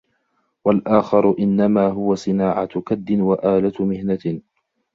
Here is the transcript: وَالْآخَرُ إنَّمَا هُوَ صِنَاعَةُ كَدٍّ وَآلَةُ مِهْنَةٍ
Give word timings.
وَالْآخَرُ 0.65 1.35
إنَّمَا 1.39 1.87
هُوَ 1.87 2.15
صِنَاعَةُ 2.15 2.67
كَدٍّ 2.81 3.11
وَآلَةُ 3.11 3.75
مِهْنَةٍ 3.85 4.41